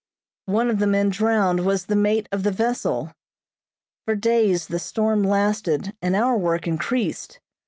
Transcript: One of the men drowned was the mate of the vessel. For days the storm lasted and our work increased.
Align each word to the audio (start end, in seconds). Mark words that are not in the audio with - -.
One 0.47 0.71
of 0.71 0.79
the 0.79 0.87
men 0.87 1.09
drowned 1.09 1.63
was 1.63 1.85
the 1.85 1.95
mate 1.95 2.27
of 2.31 2.41
the 2.41 2.49
vessel. 2.49 3.13
For 4.05 4.15
days 4.15 4.65
the 4.65 4.79
storm 4.79 5.21
lasted 5.21 5.95
and 6.01 6.15
our 6.15 6.39
work 6.39 6.65
increased. 6.65 7.39